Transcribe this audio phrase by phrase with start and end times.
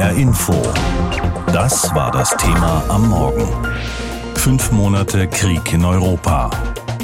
[0.00, 0.54] HR Info.
[1.52, 3.46] Das war das Thema am Morgen.
[4.34, 6.48] Fünf Monate Krieg in Europa.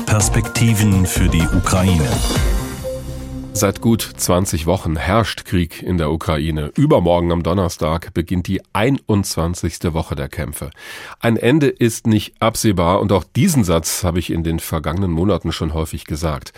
[0.06, 2.08] Perspektiven für die Ukraine.
[3.52, 6.72] Seit gut 20 Wochen herrscht Krieg in der Ukraine.
[6.74, 9.94] Übermorgen am Donnerstag beginnt die 21.
[9.94, 10.70] Woche der Kämpfe.
[11.20, 15.52] Ein Ende ist nicht absehbar und auch diesen Satz habe ich in den vergangenen Monaten
[15.52, 16.52] schon häufig gesagt.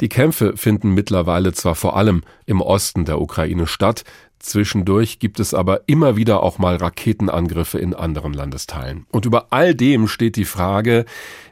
[0.00, 4.04] Die Kämpfe finden mittlerweile zwar vor allem im Osten der Ukraine statt,
[4.38, 9.06] Zwischendurch gibt es aber immer wieder auch mal Raketenangriffe in anderen Landesteilen.
[9.10, 11.04] Und über all dem steht die Frage,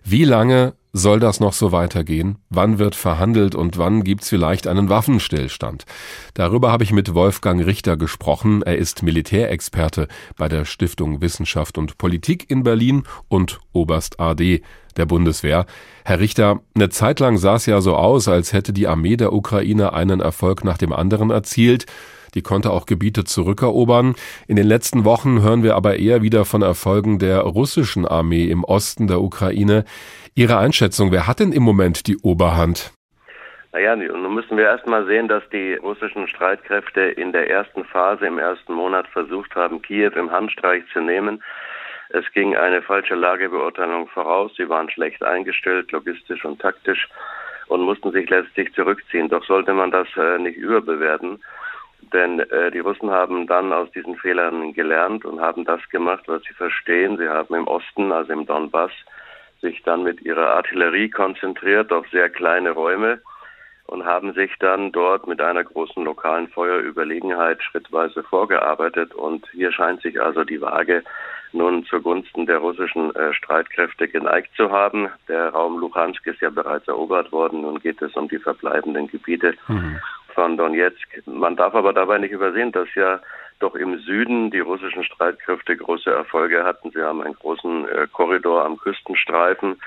[0.04, 2.38] wie lange soll das noch so weitergehen?
[2.50, 5.86] Wann wird verhandelt und wann gibt's vielleicht einen Waffenstillstand?
[6.34, 8.62] Darüber habe ich mit Wolfgang Richter gesprochen.
[8.62, 14.62] Er ist Militärexperte bei der Stiftung Wissenschaft und Politik in Berlin und Oberst AD
[14.96, 15.66] der Bundeswehr.
[16.04, 19.32] Herr Richter, eine Zeit lang sah es ja so aus, als hätte die Armee der
[19.32, 21.86] Ukraine einen Erfolg nach dem anderen erzielt.
[22.34, 24.14] Die konnte auch Gebiete zurückerobern.
[24.48, 28.64] In den letzten Wochen hören wir aber eher wieder von Erfolgen der russischen Armee im
[28.64, 29.84] Osten der Ukraine.
[30.34, 32.92] Ihre Einschätzung, wer hat denn im Moment die Oberhand?
[33.72, 38.24] Naja, nun müssen wir erst mal sehen, dass die russischen Streitkräfte in der ersten Phase,
[38.26, 41.42] im ersten Monat versucht haben, Kiew im Handstreich zu nehmen.
[42.10, 44.52] Es ging eine falsche Lagebeurteilung voraus.
[44.56, 47.08] Sie waren schlecht eingestellt, logistisch und taktisch
[47.66, 49.28] und mussten sich letztlich zurückziehen.
[49.28, 51.42] Doch sollte man das äh, nicht überbewerten,
[52.12, 56.42] denn äh, die Russen haben dann aus diesen Fehlern gelernt und haben das gemacht, was
[56.42, 57.16] sie verstehen.
[57.16, 58.92] Sie haben im Osten, also im Donbass,
[59.60, 63.20] sich dann mit ihrer Artillerie konzentriert auf sehr kleine Räume
[63.86, 69.14] und haben sich dann dort mit einer großen lokalen Feuerüberlegenheit schrittweise vorgearbeitet.
[69.14, 71.02] Und hier scheint sich also die Waage
[71.52, 75.08] nun zugunsten der russischen äh, Streitkräfte geneigt zu haben.
[75.28, 77.62] Der Raum Luhansk ist ja bereits erobert worden.
[77.62, 80.00] Nun geht es um die verbleibenden Gebiete mhm.
[80.34, 81.22] Von Donetsk.
[81.26, 83.20] Man darf aber dabei nicht übersehen, dass ja
[83.60, 86.90] doch im Süden die russischen Streitkräfte große Erfolge hatten.
[86.90, 89.80] Sie haben einen großen äh, Korridor am Küstenstreifen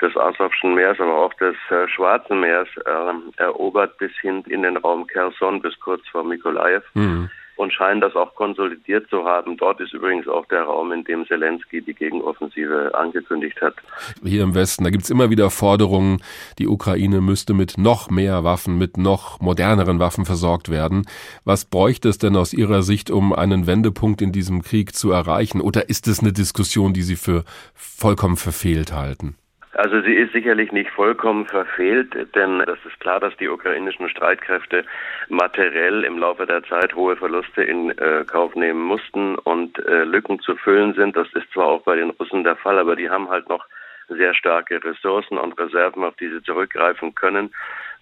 [0.00, 4.76] des Asowschen Meers, aber auch des äh, Schwarzen Meers äh, erobert bis hin in den
[4.76, 6.84] Raum Kherson bis kurz vor Mikolaev.
[6.94, 9.56] Mhm und scheinen das auch konsolidiert zu haben.
[9.56, 13.74] Dort ist übrigens auch der Raum, in dem Zelensky die Gegenoffensive angekündigt hat.
[14.22, 16.22] Hier im Westen, da gibt's immer wieder Forderungen,
[16.60, 21.06] die Ukraine müsste mit noch mehr Waffen, mit noch moderneren Waffen versorgt werden.
[21.44, 25.60] Was bräuchte es denn aus Ihrer Sicht, um einen Wendepunkt in diesem Krieg zu erreichen?
[25.60, 27.42] Oder ist es eine Diskussion, die Sie für
[27.74, 29.36] vollkommen verfehlt halten?
[29.78, 34.84] Also sie ist sicherlich nicht vollkommen verfehlt, denn es ist klar, dass die ukrainischen Streitkräfte
[35.28, 40.40] materiell im Laufe der Zeit hohe Verluste in äh, Kauf nehmen mussten und äh, Lücken
[40.40, 41.16] zu füllen sind.
[41.16, 43.66] Das ist zwar auch bei den Russen der Fall, aber die haben halt noch
[44.08, 47.54] sehr starke Ressourcen und Reserven, auf die sie zurückgreifen können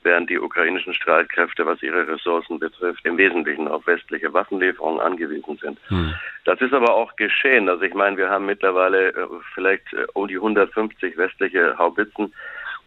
[0.07, 5.79] während die ukrainischen Streitkräfte, was ihre Ressourcen betrifft, im Wesentlichen auf westliche Waffenlieferungen angewiesen sind.
[5.89, 6.15] Hm.
[6.45, 7.69] Das ist aber auch geschehen.
[7.69, 12.33] Also ich meine, wir haben mittlerweile äh, vielleicht äh, um die 150 westliche Haubitzen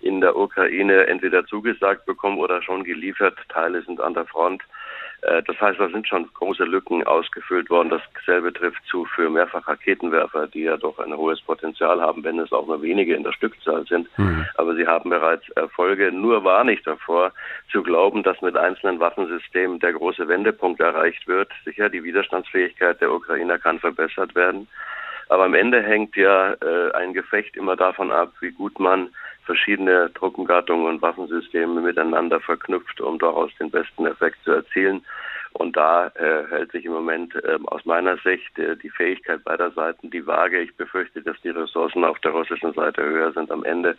[0.02, 3.38] in der Ukraine entweder zugesagt bekommen oder schon geliefert.
[3.50, 4.64] Teile sind an der Front.
[5.22, 7.90] Äh, das heißt, da sind schon große Lücken ausgefüllt worden.
[7.90, 12.68] Dasselbe trifft zu für Mehrfachraketenwerfer, die ja doch ein hohes Potenzial haben, wenn es auch
[12.68, 14.08] nur wenige in der Stückzahl sind.
[14.18, 14.46] Mhm.
[14.56, 16.12] Aber sie haben bereits Erfolge.
[16.12, 17.32] Nur war nicht davor
[17.72, 21.52] zu glauben, dass mit einzelnen Waffensystemen der große Wendepunkt erreicht wird.
[21.66, 24.68] Sicher, die Widerstandsfähigkeit der Ukrainer kann verbessert werden.
[25.30, 29.10] Aber am Ende hängt ja äh, ein Gefecht immer davon ab, wie gut man
[29.46, 35.06] verschiedene Truppengattungen und Waffensysteme miteinander verknüpft, um daraus den besten Effekt zu erzielen.
[35.54, 39.72] Und da äh, hält sich im Moment äh, aus meiner Sicht äh, die Fähigkeit beider
[39.72, 40.60] Seiten die Waage.
[40.62, 43.98] Ich befürchte, dass die Ressourcen auf der russischen Seite höher sind am Ende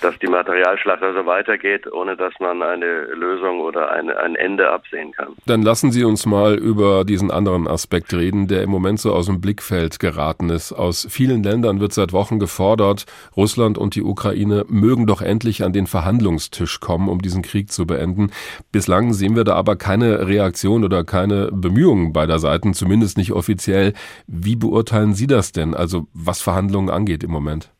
[0.00, 5.12] dass die Materialschlacht also weitergeht, ohne dass man eine Lösung oder eine, ein Ende absehen
[5.12, 5.28] kann.
[5.46, 9.26] Dann lassen Sie uns mal über diesen anderen Aspekt reden, der im Moment so aus
[9.26, 10.72] dem Blickfeld geraten ist.
[10.72, 15.72] Aus vielen Ländern wird seit Wochen gefordert, Russland und die Ukraine mögen doch endlich an
[15.72, 18.30] den Verhandlungstisch kommen, um diesen Krieg zu beenden.
[18.72, 23.92] Bislang sehen wir da aber keine Reaktion oder keine Bemühungen beider Seiten, zumindest nicht offiziell.
[24.26, 27.70] Wie beurteilen Sie das denn, also was Verhandlungen angeht im Moment?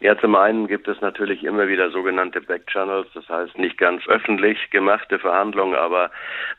[0.00, 4.70] Ja, zum einen gibt es natürlich immer wieder sogenannte Backchannels, das heißt nicht ganz öffentlich
[4.70, 6.10] gemachte Verhandlungen, aber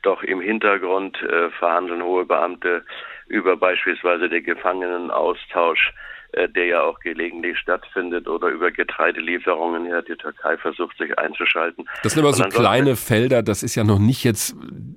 [0.03, 2.85] doch im Hintergrund äh, verhandeln hohe Beamte
[3.27, 5.91] über beispielsweise den Gefangenenaustausch
[6.33, 10.01] der ja auch gelegentlich stattfindet oder über Getreidelieferungen her.
[10.01, 11.85] Die Türkei versucht sich einzuschalten.
[12.03, 14.55] Das sind aber so kleine Felder, das ist ja noch nicht jetzt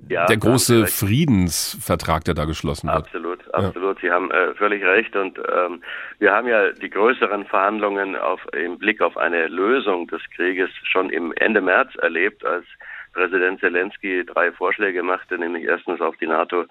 [0.09, 3.05] ja, der große Friedensvertrag, der da geschlossen wird.
[3.05, 3.97] Absolut, absolut.
[3.97, 4.01] Ja.
[4.01, 5.81] Sie haben äh, völlig recht und ähm,
[6.19, 11.09] wir haben ja die größeren Verhandlungen auf, im Blick auf eine Lösung des Krieges schon
[11.09, 12.65] im Ende März erlebt, als
[13.13, 16.65] Präsident Zelensky drei Vorschläge machte, nämlich erstens auf die NATO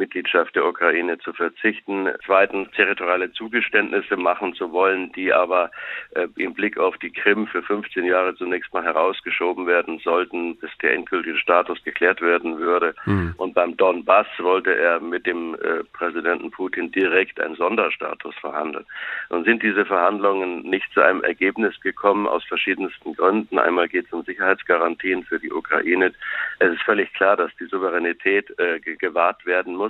[0.00, 2.08] Mitgliedschaft der Ukraine zu verzichten.
[2.24, 5.70] Zweitens territoriale Zugeständnisse machen zu wollen, die aber
[6.14, 10.70] äh, im Blick auf die Krim für 15 Jahre zunächst mal herausgeschoben werden sollten, bis
[10.82, 12.94] der endgültige Status geklärt werden würde.
[13.04, 13.34] Mhm.
[13.36, 18.86] Und beim Donbass wollte er mit dem äh, Präsidenten Putin direkt einen Sonderstatus verhandeln.
[19.28, 23.58] Nun sind diese Verhandlungen nicht zu einem Ergebnis gekommen aus verschiedensten Gründen.
[23.58, 26.12] Einmal geht es um Sicherheitsgarantien für die Ukraine.
[26.58, 29.89] Es ist völlig klar, dass die Souveränität äh, gewahrt werden muss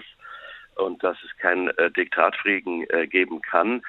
[0.77, 3.83] und dass es keinen äh, Diktatfrieden äh, geben kann.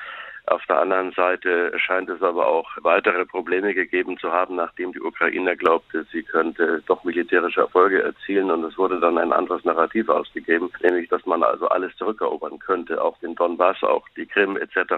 [0.48, 5.00] Auf der anderen Seite scheint es aber auch weitere Probleme gegeben zu haben, nachdem die
[5.00, 8.50] Ukraine glaubte, sie könnte doch militärische Erfolge erzielen.
[8.50, 13.02] Und es wurde dann ein anderes Narrativ ausgegeben, nämlich, dass man also alles zurückerobern könnte,
[13.02, 14.94] auch den Donbass, auch die Krim etc.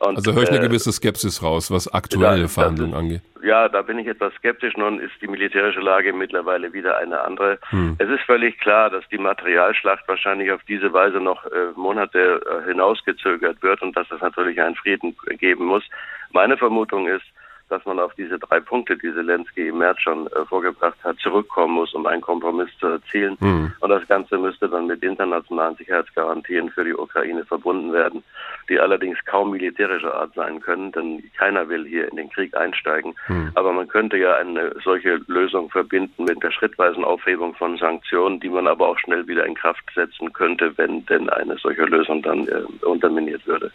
[0.00, 3.22] Und, also höre ich eine äh, gewisse Skepsis raus, was aktuelle ja, Verhandlungen angeht.
[3.42, 4.76] Ja, da bin ich etwas skeptisch.
[4.76, 7.58] Nun ist die militärische Lage mittlerweile wieder eine andere.
[7.70, 7.96] Hm.
[7.98, 12.68] Es ist völlig klar, dass die Materialschlacht wahrscheinlich auf diese Weise noch äh, Monate äh,
[12.68, 15.84] hinausgezögert wird und dass es natürlich einen Frieden geben muss.
[16.32, 17.24] Meine Vermutung ist,
[17.68, 21.74] dass man auf diese drei Punkte, die Zelensky im März schon äh, vorgebracht hat, zurückkommen
[21.74, 23.36] muss, um einen Kompromiss zu erzielen.
[23.40, 23.72] Mhm.
[23.80, 28.22] Und das Ganze müsste dann mit internationalen Sicherheitsgarantien für die Ukraine verbunden werden,
[28.68, 33.14] die allerdings kaum militärischer Art sein können, denn keiner will hier in den Krieg einsteigen.
[33.28, 33.52] Mhm.
[33.54, 38.48] Aber man könnte ja eine solche Lösung verbinden mit der schrittweisen Aufhebung von Sanktionen, die
[38.48, 42.48] man aber auch schnell wieder in Kraft setzen könnte, wenn denn eine solche Lösung dann
[42.48, 43.70] äh, unterminiert würde.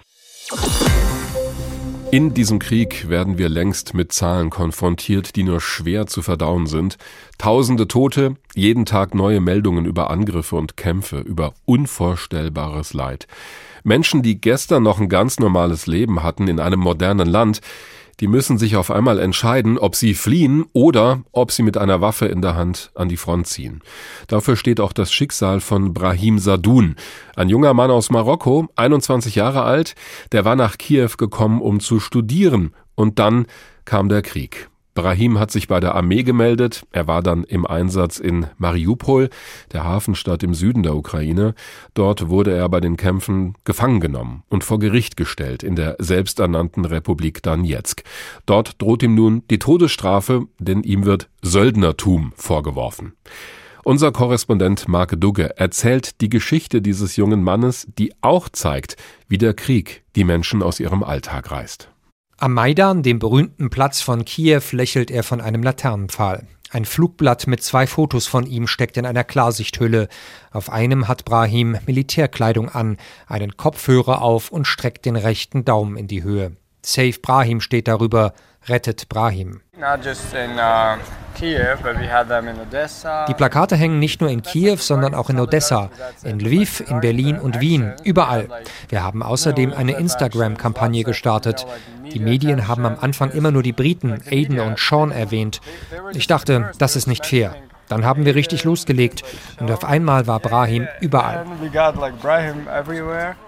[2.12, 6.98] In diesem Krieg werden wir längst mit Zahlen konfrontiert, die nur schwer zu verdauen sind.
[7.38, 13.28] Tausende Tote, jeden Tag neue Meldungen über Angriffe und Kämpfe, über unvorstellbares Leid.
[13.84, 17.62] Menschen, die gestern noch ein ganz normales Leben hatten in einem modernen Land,
[18.20, 22.26] die müssen sich auf einmal entscheiden, ob sie fliehen oder ob sie mit einer Waffe
[22.26, 23.82] in der Hand an die Front ziehen.
[24.28, 26.96] Dafür steht auch das Schicksal von Brahim Sadoun,
[27.36, 29.96] ein junger Mann aus Marokko, 21 Jahre alt,
[30.32, 33.48] der war nach Kiew gekommen, um zu studieren, und dann
[33.86, 34.70] kam der Krieg.
[34.94, 36.86] Brahim hat sich bei der Armee gemeldet.
[36.92, 39.30] Er war dann im Einsatz in Mariupol,
[39.72, 41.56] der Hafenstadt im Süden der Ukraine.
[41.94, 46.86] Dort wurde er bei den Kämpfen gefangen genommen und vor Gericht gestellt in der selbsternannten
[46.86, 48.04] Republik Donetsk.
[48.46, 53.14] Dort droht ihm nun die Todesstrafe, denn ihm wird Söldnertum vorgeworfen.
[53.86, 58.96] Unser Korrespondent Mark Dugge erzählt die Geschichte dieses jungen Mannes, die auch zeigt,
[59.28, 61.93] wie der Krieg die Menschen aus ihrem Alltag reißt.
[62.44, 66.46] Am Maidan, dem berühmten Platz von Kiew, lächelt er von einem Laternenpfahl.
[66.72, 70.10] Ein Flugblatt mit zwei Fotos von ihm steckt in einer Klarsichthülle.
[70.52, 72.98] Auf einem hat Brahim Militärkleidung an,
[73.28, 76.58] einen Kopfhörer auf und streckt den rechten Daumen in die Höhe.
[76.86, 78.34] Save Brahim steht darüber,
[78.68, 79.62] rettet Brahim.
[79.76, 79.98] Uh,
[83.28, 85.90] die Plakate hängen nicht nur in Kiew, sondern auch in Odessa,
[86.24, 88.48] in Lviv, in Berlin und Wien, überall.
[88.90, 91.66] Wir haben außerdem eine Instagram-Kampagne gestartet.
[92.14, 95.60] Die Medien haben am Anfang immer nur die Briten, Aiden und Sean erwähnt.
[96.14, 97.56] Ich dachte, das ist nicht fair.
[97.94, 99.22] Dann haben wir richtig losgelegt
[99.60, 101.46] und auf einmal war Brahim überall.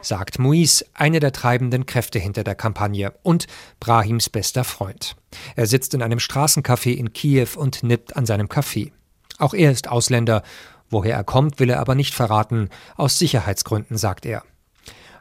[0.02, 3.48] Sagt Muis, eine der treibenden Kräfte hinter der Kampagne und
[3.80, 5.16] Brahims bester Freund.
[5.56, 8.94] Er sitzt in einem Straßencafé in Kiew und nippt an seinem Kaffee.
[9.40, 10.44] Auch er ist Ausländer.
[10.92, 12.70] Woher er kommt, will er aber nicht verraten.
[12.98, 14.44] Aus Sicherheitsgründen, sagt er.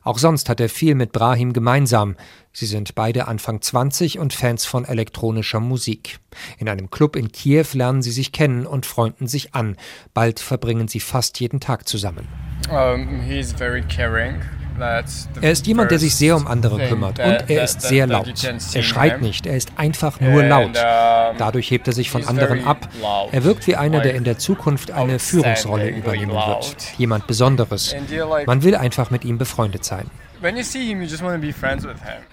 [0.05, 2.17] Auch sonst hat er viel mit Brahim gemeinsam.
[2.53, 6.21] Sie sind beide Anfang 20 und Fans von elektronischer Musik.
[6.59, 9.77] In einem Club in Kiew lernen sie sich kennen und freunden sich an.
[10.13, 12.29] Bald verbringen sie fast jeden Tag zusammen.
[12.71, 14.41] Um, he's very caring.
[14.79, 18.45] Er ist jemand, der sich sehr um andere kümmert und er ist sehr laut.
[18.75, 20.75] Er schreit nicht, er ist einfach nur laut.
[20.75, 22.89] Dadurch hebt er sich von anderen ab.
[23.33, 26.77] Er wirkt wie einer, der in der Zukunft eine Führungsrolle übernehmen wird.
[26.99, 27.95] Jemand Besonderes.
[28.47, 30.11] Man will einfach mit ihm befreundet sein.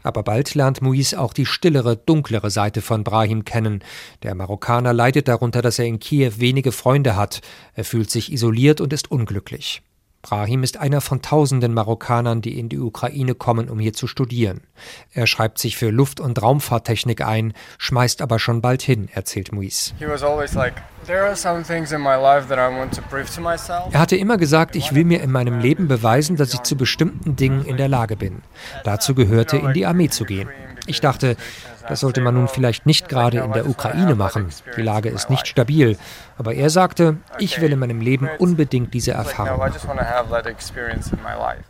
[0.04, 3.84] Aber bald lernt Muis auch die stillere, dunklere Seite von Brahim kennen.
[4.24, 7.42] Der Marokkaner leidet darunter, dass er in Kiew wenige Freunde hat.
[7.74, 9.82] Er fühlt sich isoliert und ist unglücklich.
[10.22, 14.62] Brahim ist einer von tausenden Marokkanern, die in die Ukraine kommen, um hier zu studieren.
[15.14, 19.94] Er schreibt sich für Luft- und Raumfahrttechnik ein, schmeißt aber schon bald hin, erzählt Muis.
[23.92, 27.36] Er hatte immer gesagt, ich will mir in meinem Leben beweisen, dass ich zu bestimmten
[27.36, 28.44] Dingen in der Lage bin.
[28.84, 30.50] Dazu gehörte, in die Armee zu gehen.
[30.88, 31.36] Ich dachte,
[31.88, 34.48] das sollte man nun vielleicht nicht gerade in der Ukraine machen.
[34.76, 35.98] Die Lage ist nicht stabil.
[36.38, 40.00] Aber er sagte, ich will in meinem Leben unbedingt diese Erfahrung machen.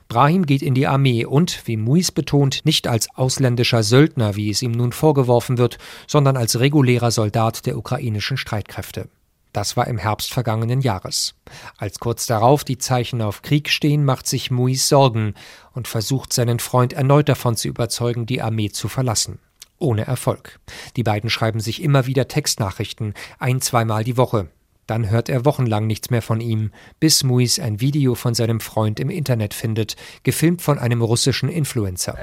[0.07, 4.61] Brahim geht in die Armee und, wie Muis betont, nicht als ausländischer Söldner, wie es
[4.61, 5.77] ihm nun vorgeworfen wird,
[6.07, 9.09] sondern als regulärer Soldat der ukrainischen Streitkräfte.
[9.53, 11.35] Das war im Herbst vergangenen Jahres.
[11.77, 15.33] Als kurz darauf die Zeichen auf Krieg stehen, macht sich Muis Sorgen
[15.73, 19.39] und versucht seinen Freund erneut davon zu überzeugen, die Armee zu verlassen.
[19.81, 20.59] Ohne Erfolg.
[20.95, 24.49] Die beiden schreiben sich immer wieder Textnachrichten, ein, zweimal die Woche.
[24.91, 26.69] Dann hört er wochenlang nichts mehr von ihm,
[26.99, 32.17] bis Muis ein Video von seinem Freund im Internet findet, gefilmt von einem russischen Influencer.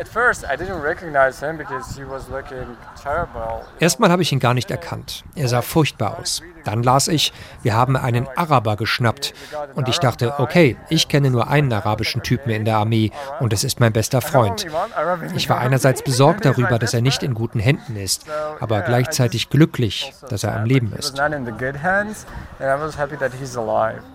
[3.81, 5.25] Erstmal habe ich ihn gar nicht erkannt.
[5.35, 6.43] Er sah furchtbar aus.
[6.65, 7.33] Dann las ich,
[7.63, 9.33] wir haben einen Araber geschnappt.
[9.75, 13.11] Und ich dachte, okay, ich kenne nur einen arabischen Typen in der Armee
[13.41, 14.67] und es ist mein bester Freund.
[15.35, 18.27] Ich war einerseits besorgt darüber, dass er nicht in guten Händen ist,
[18.61, 21.19] aber gleichzeitig glücklich, dass er am Leben ist.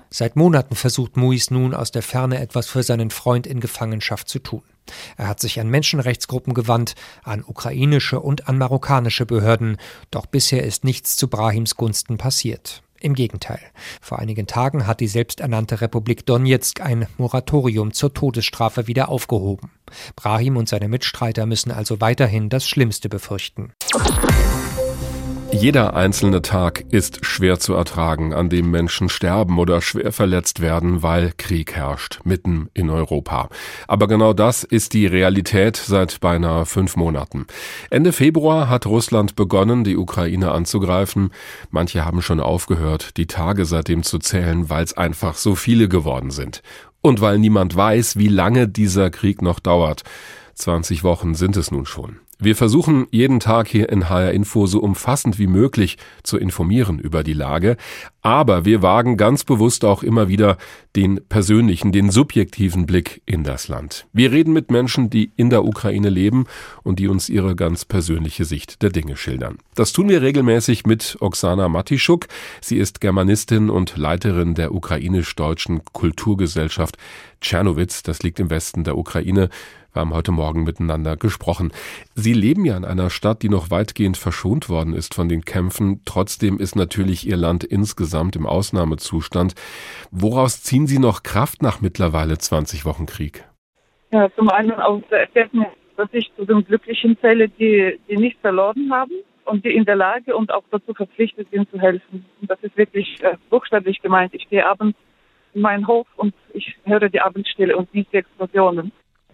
[0.09, 4.39] Seit Monaten versucht Muis nun aus der Ferne etwas für seinen Freund in Gefangenschaft zu
[4.39, 4.63] tun.
[5.17, 9.77] Er hat sich an Menschenrechtsgruppen gewandt, an ukrainische und an marokkanische Behörden,
[10.12, 12.83] doch bisher ist nichts zu Brahims Gunsten passiert.
[13.00, 13.59] Im Gegenteil.
[14.01, 19.71] Vor einigen Tagen hat die selbsternannte Republik Donetsk ein Moratorium zur Todesstrafe wieder aufgehoben.
[20.15, 23.73] Brahim und seine Mitstreiter müssen also weiterhin das Schlimmste befürchten.
[25.53, 31.03] Jeder einzelne Tag ist schwer zu ertragen, an dem Menschen sterben oder schwer verletzt werden,
[31.03, 33.50] weil Krieg herrscht, mitten in Europa.
[33.88, 37.45] Aber genau das ist die Realität seit beinahe fünf Monaten.
[37.91, 41.29] Ende Februar hat Russland begonnen, die Ukraine anzugreifen.
[41.69, 46.31] Manche haben schon aufgehört, die Tage seitdem zu zählen, weil es einfach so viele geworden
[46.31, 46.63] sind.
[47.01, 50.01] Und weil niemand weiß, wie lange dieser Krieg noch dauert.
[50.55, 52.22] 20 Wochen sind es nun schon.
[52.43, 57.23] Wir versuchen jeden Tag hier in HR Info so umfassend wie möglich zu informieren über
[57.23, 57.77] die Lage,
[58.23, 60.57] aber wir wagen ganz bewusst auch immer wieder
[60.95, 64.07] den persönlichen, den subjektiven Blick in das Land.
[64.13, 66.45] Wir reden mit Menschen, die in der Ukraine leben
[66.83, 69.57] und die uns ihre ganz persönliche Sicht der Dinge schildern.
[69.75, 72.27] Das tun wir regelmäßig mit Oksana Matischuk.
[72.61, 76.97] Sie ist Germanistin und Leiterin der ukrainisch-deutschen Kulturgesellschaft
[77.41, 79.49] Tschernowitz, das liegt im Westen der Ukraine.
[79.93, 81.71] Wir haben heute Morgen miteinander gesprochen.
[82.15, 86.01] Sie leben ja in einer Stadt, die noch weitgehend verschont worden ist von den Kämpfen.
[86.05, 89.53] Trotzdem ist natürlich Ihr Land insgesamt im Ausnahmezustand.
[90.12, 93.46] Woraus ziehen Sie noch Kraft nach mittlerweile 20 Wochen Krieg?
[94.12, 95.67] Ja, zum einen aus der Erkenntnis,
[95.98, 99.12] dass ich zu den Glücklichen zähle, die, die nicht verloren haben
[99.46, 102.25] und die in der Lage und auch dazu verpflichtet sind zu helfen.
[102.39, 104.34] Und das ist wirklich äh, buchstäblich gemeint.
[104.34, 104.98] Ich gehe abends
[105.53, 108.91] in meinen Hof und ich höre die Abendstille und nicht die Explosionen.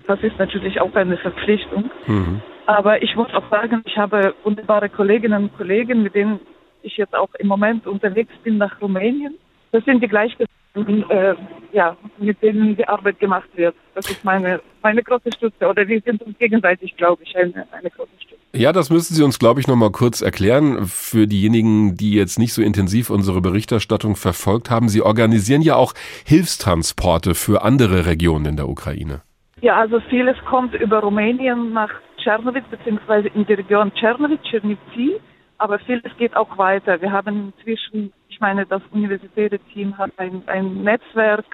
[0.07, 1.91] Das ist natürlich auch eine Verpflichtung.
[2.07, 2.41] Mhm.
[2.65, 6.39] Aber ich muss auch sagen, ich habe wunderbare Kolleginnen und Kollegen, mit denen
[6.83, 9.35] ich jetzt auch im Moment unterwegs bin nach Rumänien.
[9.71, 11.35] Das sind die Gleichgesinnten, äh,
[11.71, 13.75] ja, mit denen die Arbeit gemacht wird.
[13.93, 15.67] Das ist meine, meine große Stütze.
[15.67, 18.39] Oder wir sind uns gegenseitig, glaube ich, eine, eine große Stütze.
[18.53, 20.87] Ja, das müssen Sie uns, glaube ich, noch mal kurz erklären.
[20.87, 24.89] Für diejenigen, die jetzt nicht so intensiv unsere Berichterstattung verfolgt haben.
[24.89, 25.93] Sie organisieren ja auch
[26.25, 29.21] Hilfstransporte für andere Regionen in der Ukraine.
[29.61, 35.19] Ja, also vieles kommt über Rumänien nach Tschernowitz beziehungsweise in die Region Tschernowitz, Tschernivtsi,
[35.59, 37.01] aber vieles geht auch weiter.
[37.01, 41.45] Wir haben inzwischen, ich meine, das universitäre Team hat ein, ein Netzwerk,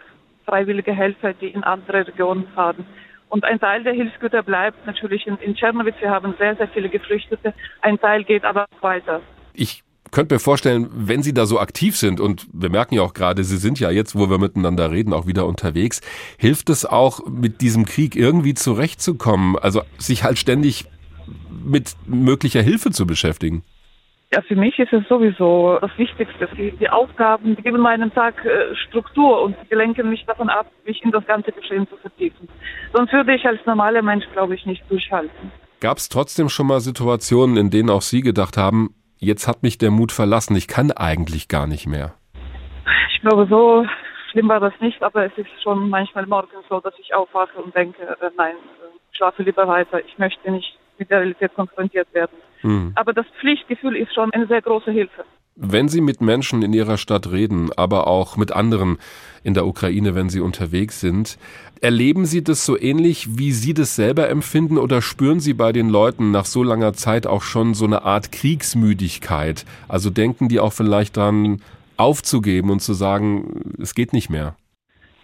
[0.45, 2.85] freiwillige Helfer, die in andere Regionen fahren.
[3.29, 5.95] Und ein Teil der Hilfsgüter bleibt natürlich in, in Tschernowitz.
[5.99, 7.53] Wir haben sehr, sehr viele Geflüchtete.
[7.81, 9.21] Ein Teil geht aber weiter.
[9.53, 13.15] Ich könnte mir vorstellen, wenn Sie da so aktiv sind und wir merken ja auch
[13.15, 16.01] gerade, Sie sind ja jetzt, wo wir miteinander reden, auch wieder unterwegs,
[16.37, 19.57] hilft es auch, mit diesem Krieg irgendwie zurechtzukommen?
[19.57, 20.85] Also sich halt ständig
[21.65, 23.63] mit möglicher Hilfe zu beschäftigen?
[24.35, 26.49] Ja, für mich ist es sowieso das Wichtigste.
[26.57, 30.69] Die, die Aufgaben die geben meinem Tag äh, Struktur und die lenken mich davon ab,
[30.85, 32.49] mich in das ganze Geschehen zu vertiefen.
[32.93, 35.53] Sonst würde ich als normaler Mensch, glaube ich, nicht durchhalten.
[35.79, 39.77] Gab es trotzdem schon mal Situationen, in denen auch Sie gedacht haben, jetzt hat mich
[39.77, 42.13] der Mut verlassen, ich kann eigentlich gar nicht mehr?
[43.13, 43.85] Ich glaube, so
[44.31, 47.73] schlimm war das nicht, aber es ist schon manchmal morgens so, dass ich aufwache und
[47.73, 52.37] denke, äh, nein, äh, schlafe lieber weiter, ich möchte nicht mit der Realität konfrontiert werden.
[52.63, 52.91] Mhm.
[52.95, 55.25] Aber das Pflichtgefühl ist schon eine sehr große Hilfe.
[55.57, 58.97] Wenn Sie mit Menschen in Ihrer Stadt reden, aber auch mit anderen
[59.43, 61.37] in der Ukraine, wenn Sie unterwegs sind,
[61.79, 65.87] erleben Sie das so ähnlich, wie Sie das selber empfinden oder spüren Sie bei den
[65.87, 69.65] Leuten nach so langer Zeit auch schon so eine Art Kriegsmüdigkeit?
[69.87, 71.61] Also denken die auch vielleicht dran,
[71.95, 74.57] aufzugeben und zu sagen, es geht nicht mehr?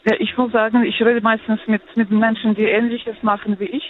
[0.05, 3.83] Ja, ich muss sagen, ich rede meistens mit, mit Menschen, die Ähnliches machen wie ich.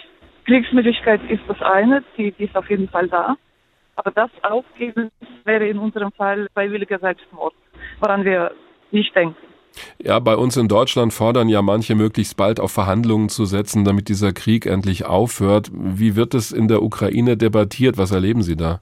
[0.46, 3.36] Kriegsmüdigkeit ist das eine, die, die ist auf jeden Fall da.
[3.96, 5.10] Aber das Aufgeben
[5.44, 7.54] wäre in unserem Fall freiwilliger Selbstmord,
[8.00, 8.52] woran wir
[8.90, 9.36] nicht denken.
[9.98, 14.08] Ja, bei uns in Deutschland fordern ja manche möglichst bald auf Verhandlungen zu setzen, damit
[14.08, 15.70] dieser Krieg endlich aufhört.
[15.72, 17.96] Wie wird es in der Ukraine debattiert?
[17.96, 18.80] Was erleben Sie da?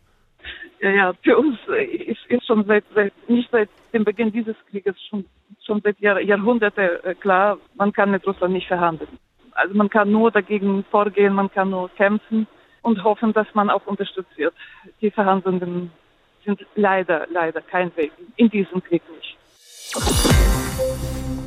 [0.80, 1.58] Ja, ja für uns
[2.06, 5.24] ist, ist schon seit, seit nicht seit dem Beginn dieses Krieges, schon,
[5.64, 9.18] schon seit Jahr, Jahrhunderten äh, klar, man kann mit Russland nicht verhandeln.
[9.60, 12.46] Also man kann nur dagegen vorgehen, man kann nur kämpfen
[12.80, 14.54] und hoffen, dass man auch unterstützt wird.
[15.02, 15.92] Die Verhandlungen
[16.46, 19.36] sind leider, leider kein Weg, in diesem Krieg nicht.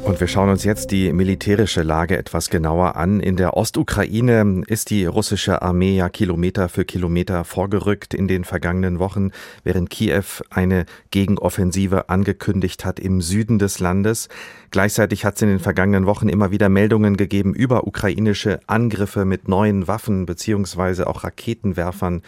[0.06, 3.22] Und wir schauen uns jetzt die militärische Lage etwas genauer an.
[3.22, 9.00] In der Ostukraine ist die russische Armee ja Kilometer für Kilometer vorgerückt in den vergangenen
[9.00, 9.32] Wochen,
[9.64, 14.28] während Kiew eine Gegenoffensive angekündigt hat im Süden des Landes.
[14.72, 19.48] Gleichzeitig hat es in den vergangenen Wochen immer wieder Meldungen gegeben über ukrainische Angriffe mit
[19.48, 22.24] neuen Waffen beziehungsweise auch Raketenwerfern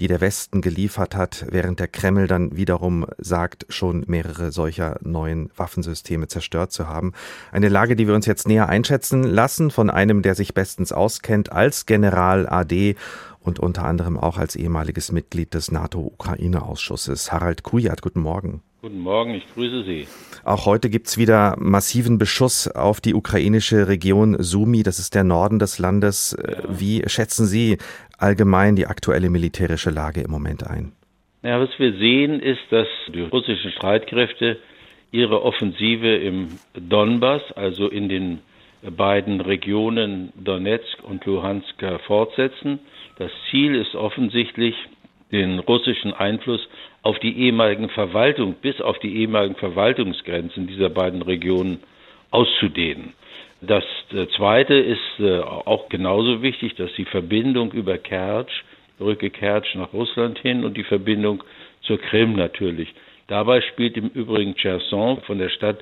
[0.00, 5.50] die der Westen geliefert hat, während der Kreml dann wiederum sagt, schon mehrere solcher neuen
[5.56, 7.12] Waffensysteme zerstört zu haben.
[7.52, 11.52] Eine Lage, die wir uns jetzt näher einschätzen lassen von einem, der sich bestens auskennt
[11.52, 12.96] als General AD
[13.40, 17.32] und unter anderem auch als ehemaliges Mitglied des NATO-Ukraine-Ausschusses.
[17.32, 18.62] Harald Kujat, guten Morgen.
[18.82, 20.06] Guten Morgen, ich grüße Sie.
[20.44, 25.24] Auch heute gibt es wieder massiven Beschuss auf die ukrainische Region Sumi, das ist der
[25.24, 26.36] Norden des Landes.
[26.38, 26.62] Ja.
[26.68, 27.78] Wie schätzen Sie
[28.18, 30.92] allgemein die aktuelle militärische Lage im Moment ein?
[31.42, 34.58] Ja, was wir sehen, ist, dass die russischen Streitkräfte
[35.12, 38.40] ihre Offensive im Donbass, also in den
[38.82, 41.74] beiden Regionen Donetsk und Luhansk
[42.06, 42.80] fortsetzen.
[43.18, 44.74] Das Ziel ist offensichtlich,
[45.32, 46.68] den russischen Einfluss
[47.02, 51.80] auf die ehemaligen Verwaltung, bis auf die ehemaligen Verwaltungsgrenzen dieser beiden Regionen
[52.30, 53.12] auszudehnen.
[53.60, 58.52] Das äh, Zweite ist äh, auch genauso wichtig, dass die Verbindung über Kertsch,
[58.98, 61.42] Brücke Kertsch nach Russland hin und die Verbindung
[61.82, 62.92] zur Krim natürlich.
[63.28, 65.78] Dabei spielt im Übrigen Cherson von der Stadt,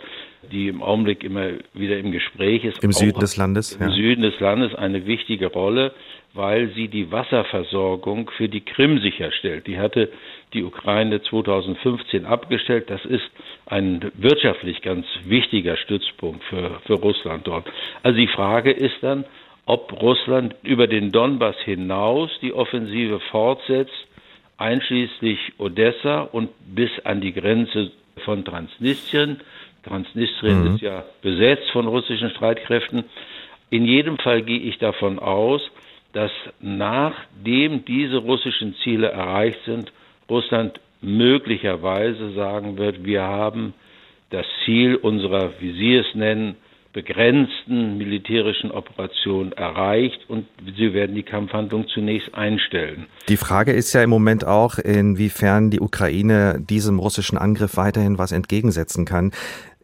[0.53, 3.91] die im Augenblick immer wieder im Gespräch ist, im Süden des Landes, im ja.
[3.91, 5.93] Süden des Landes eine wichtige Rolle,
[6.35, 9.67] weil sie die Wasserversorgung für die Krim sicherstellt.
[9.67, 10.11] Die hatte
[10.53, 12.91] die Ukraine 2015 abgestellt.
[12.91, 13.25] Das ist
[13.67, 17.67] ein wirtschaftlich ganz wichtiger Stützpunkt für, für Russland dort.
[18.03, 19.25] Also die Frage ist dann,
[19.67, 24.07] ob Russland über den Donbass hinaus die Offensive fortsetzt,
[24.59, 27.93] einschließlich Odessa und bis an die Grenze
[28.25, 29.41] von Transnistrien.
[29.85, 30.75] Transnistrien mhm.
[30.75, 33.05] ist ja besetzt von russischen Streitkräften.
[33.71, 35.63] In jedem Fall gehe ich davon aus,
[36.13, 39.93] dass nachdem diese russischen Ziele erreicht sind,
[40.29, 43.75] Russland möglicherweise sagen wird, wir haben
[44.31, 46.57] das Ziel unserer, wie Sie es nennen,
[46.95, 53.07] begrenzten militärischen Operation erreicht und sie werden die Kampfhandlung zunächst einstellen.
[53.29, 58.31] Die Frage ist ja im Moment auch, inwiefern die Ukraine diesem russischen Angriff weiterhin was
[58.31, 59.33] entgegensetzen kann.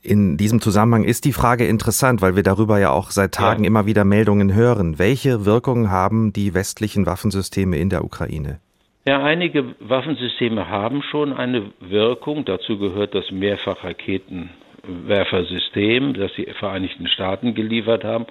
[0.03, 3.69] In diesem Zusammenhang ist die Frage interessant, weil wir darüber ja auch seit Tagen ja.
[3.69, 4.99] immer wieder Meldungen hören.
[4.99, 8.61] Welche Wirkungen haben die westlichen Waffensysteme in der Ukraine?
[9.07, 12.47] Ja, einige Waffensysteme haben schon eine Wirkung.
[12.47, 18.25] Dazu gehört das Mehrfachraketenwerfersystem, das die Vereinigten Staaten geliefert haben.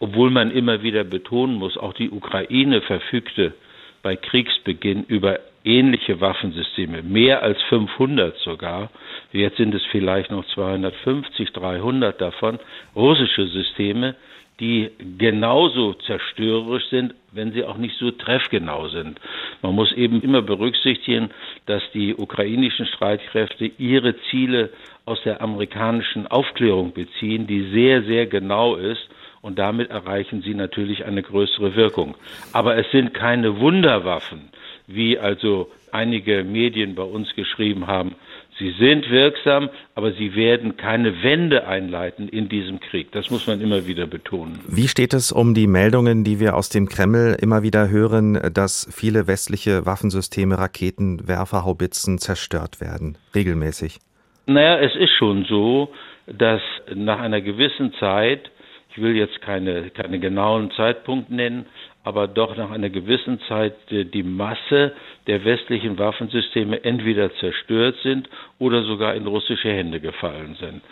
[0.00, 3.54] Obwohl man immer wieder betonen muss, auch die Ukraine verfügte
[4.02, 8.90] bei Kriegsbeginn über ähnliche Waffensysteme, mehr als 500 sogar.
[9.32, 12.58] Jetzt sind es vielleicht noch 250, 300 davon,
[12.94, 14.14] russische Systeme,
[14.60, 19.18] die genauso zerstörerisch sind, wenn sie auch nicht so treffgenau sind.
[19.62, 21.30] Man muss eben immer berücksichtigen,
[21.66, 24.70] dass die ukrainischen Streitkräfte ihre Ziele
[25.06, 29.08] aus der amerikanischen Aufklärung beziehen, die sehr, sehr genau ist
[29.42, 32.14] und damit erreichen sie natürlich eine größere Wirkung.
[32.52, 34.50] Aber es sind keine Wunderwaffen,
[34.86, 38.16] wie also einige Medien bei uns geschrieben haben.
[38.58, 43.10] Sie sind wirksam, aber sie werden keine Wende einleiten in diesem Krieg.
[43.10, 44.60] Das muss man immer wieder betonen.
[44.68, 48.88] Wie steht es um die Meldungen, die wir aus dem Kreml immer wieder hören, dass
[48.94, 53.98] viele westliche Waffensysteme, Raketen, Werfer, Haubitzen zerstört werden, regelmäßig?
[54.46, 55.92] Naja, es ist schon so,
[56.26, 56.62] dass
[56.94, 58.50] nach einer gewissen Zeit,
[58.90, 61.66] ich will jetzt keine, keine genauen Zeitpunkt nennen,
[62.04, 64.92] aber doch nach einer gewissen Zeit die Masse
[65.26, 70.82] der westlichen Waffensysteme entweder zerstört sind oder sogar in russische Hände gefallen sind.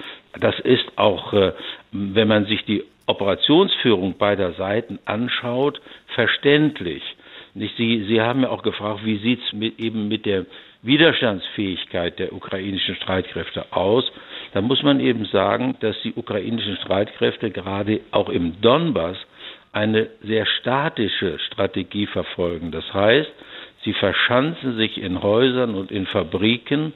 [0.41, 1.53] Das ist auch, äh,
[1.93, 5.81] wenn man sich die Operationsführung beider Seiten anschaut,
[6.15, 7.03] verständlich.
[7.55, 10.47] Sie, Sie haben ja auch gefragt, wie sieht es mit, eben mit der
[10.81, 14.11] Widerstandsfähigkeit der ukrainischen Streitkräfte aus?
[14.55, 19.19] Da muss man eben sagen, dass die ukrainischen Streitkräfte gerade auch im Donbass
[19.73, 22.71] eine sehr statische Strategie verfolgen.
[22.71, 23.33] Das heißt,
[23.85, 26.93] sie verschanzen sich in Häusern und in Fabriken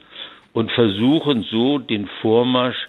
[0.53, 2.87] und versuchen so den Vormarsch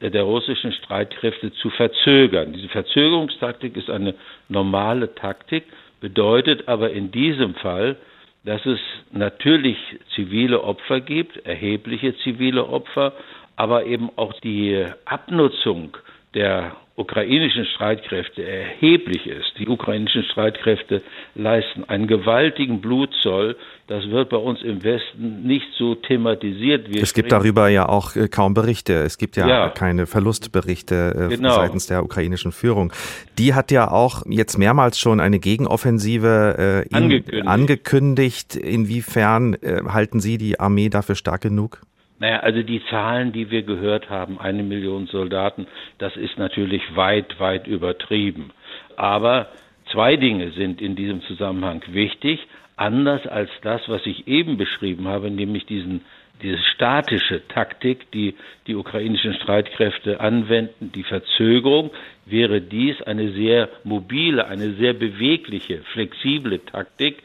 [0.00, 2.52] der russischen Streitkräfte zu verzögern.
[2.52, 4.14] Diese Verzögerungstaktik ist eine
[4.48, 5.64] normale Taktik,
[6.00, 7.96] bedeutet aber in diesem Fall,
[8.44, 8.78] dass es
[9.10, 9.76] natürlich
[10.14, 13.12] zivile Opfer gibt, erhebliche zivile Opfer,
[13.56, 15.96] aber eben auch die Abnutzung
[16.34, 19.54] der ukrainischen Streitkräfte erheblich ist.
[19.58, 21.02] Die ukrainischen Streitkräfte
[21.34, 23.56] leisten einen gewaltigen Blutzoll.
[23.86, 26.92] Das wird bei uns im Westen nicht so thematisiert.
[26.92, 28.92] Wir es gibt darüber ja auch äh, kaum Berichte.
[28.94, 29.68] Es gibt ja, ja.
[29.70, 31.54] keine Verlustberichte äh, genau.
[31.54, 32.92] seitens der ukrainischen Führung.
[33.38, 37.48] Die hat ja auch jetzt mehrmals schon eine Gegenoffensive äh, angekündigt.
[37.48, 38.56] angekündigt.
[38.56, 39.56] Inwiefern
[39.88, 41.80] halten Sie die Armee dafür stark genug?
[42.20, 45.66] Naja, also die Zahlen, die wir gehört haben, eine Million Soldaten,
[45.98, 48.50] das ist natürlich weit, weit übertrieben.
[48.96, 49.48] Aber
[49.90, 55.30] zwei Dinge sind in diesem Zusammenhang wichtig, anders als das, was ich eben beschrieben habe,
[55.30, 56.02] nämlich diesen
[56.42, 58.34] diese statische Taktik, die
[58.66, 61.90] die ukrainischen Streitkräfte anwenden, die Verzögerung,
[62.24, 67.18] wäre dies eine sehr mobile, eine sehr bewegliche, flexible Taktik.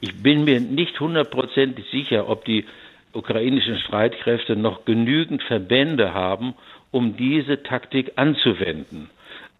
[0.00, 2.64] Ich bin mir nicht hundertprozentig sicher, ob die
[3.12, 6.54] ukrainischen Streitkräfte noch genügend Verbände haben,
[6.90, 9.10] um diese Taktik anzuwenden.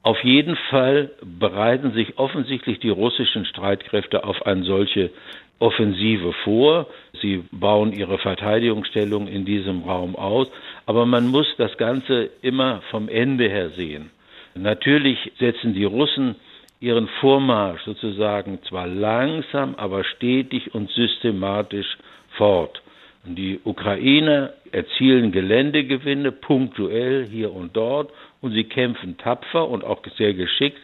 [0.03, 5.11] Auf jeden Fall bereiten sich offensichtlich die russischen Streitkräfte auf eine solche
[5.59, 6.87] Offensive vor.
[7.21, 10.49] Sie bauen ihre Verteidigungsstellung in diesem Raum aus.
[10.87, 14.11] Aber man muss das Ganze immer vom Ende her sehen.
[14.55, 16.37] Natürlich setzen die Russen
[16.81, 21.99] ihren Vormarsch sozusagen zwar langsam, aber stetig und systematisch
[22.31, 22.83] fort.
[23.27, 30.01] Und die Ukrainer erzielen Geländegewinne punktuell hier und dort und sie kämpfen tapfer und auch
[30.17, 30.81] sehr geschickt.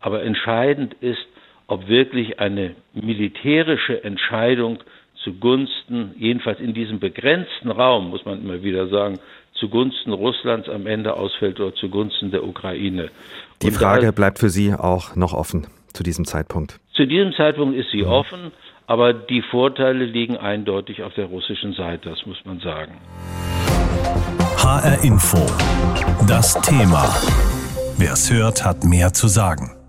[0.00, 1.26] Aber entscheidend ist,
[1.66, 4.78] ob wirklich eine militärische Entscheidung
[5.24, 9.18] zugunsten, jedenfalls in diesem begrenzten Raum, muss man immer wieder sagen,
[9.54, 13.10] zugunsten Russlands am Ende ausfällt oder zugunsten der Ukraine.
[13.62, 16.80] Die Frage bleibt für Sie auch noch offen zu diesem Zeitpunkt.
[16.94, 18.08] Zu diesem Zeitpunkt ist sie mhm.
[18.08, 18.52] offen.
[18.90, 23.00] Aber die Vorteile liegen eindeutig auf der russischen Seite, das muss man sagen.
[24.56, 25.38] HR Info.
[26.26, 27.04] Das Thema.
[27.98, 29.79] Wer es hört, hat mehr zu sagen.